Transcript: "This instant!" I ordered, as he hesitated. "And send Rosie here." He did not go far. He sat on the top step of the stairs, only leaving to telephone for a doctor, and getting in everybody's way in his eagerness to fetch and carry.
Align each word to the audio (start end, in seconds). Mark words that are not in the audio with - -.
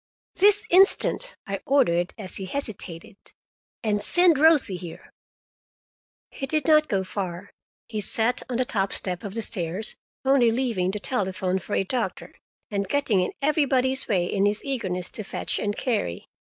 "This 0.33 0.65
instant!" 0.71 1.35
I 1.45 1.59
ordered, 1.63 2.15
as 2.17 2.37
he 2.37 2.45
hesitated. 2.47 3.17
"And 3.83 4.01
send 4.01 4.39
Rosie 4.39 4.77
here." 4.77 5.13
He 6.31 6.47
did 6.47 6.65
not 6.65 6.87
go 6.87 7.03
far. 7.03 7.51
He 7.87 8.01
sat 8.01 8.41
on 8.49 8.57
the 8.57 8.65
top 8.65 8.93
step 8.93 9.23
of 9.23 9.35
the 9.35 9.43
stairs, 9.43 9.95
only 10.25 10.49
leaving 10.49 10.91
to 10.93 10.99
telephone 10.99 11.59
for 11.59 11.75
a 11.75 11.83
doctor, 11.83 12.33
and 12.71 12.89
getting 12.89 13.19
in 13.19 13.33
everybody's 13.43 14.07
way 14.07 14.25
in 14.25 14.47
his 14.47 14.63
eagerness 14.65 15.11
to 15.11 15.23
fetch 15.23 15.59
and 15.59 15.77
carry. 15.77 16.25